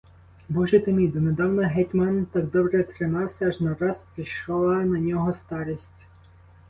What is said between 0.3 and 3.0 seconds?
Боже ти мій, донедавна гетьман так добре